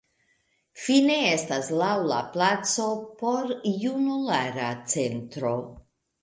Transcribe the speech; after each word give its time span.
Fine 0.85 1.17
estas 1.31 1.69
laŭ 1.81 1.89
la 2.11 2.21
placo 2.37 2.87
Porjunulara 3.21 4.73
Centro. 4.95 5.55